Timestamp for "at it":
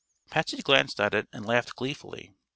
0.99-1.29